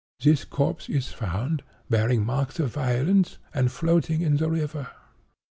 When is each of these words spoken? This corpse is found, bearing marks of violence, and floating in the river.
This 0.19 0.45
corpse 0.45 0.89
is 0.89 1.09
found, 1.09 1.61
bearing 1.87 2.25
marks 2.25 2.59
of 2.59 2.73
violence, 2.73 3.37
and 3.53 3.71
floating 3.71 4.21
in 4.21 4.37
the 4.37 4.49
river. 4.49 4.87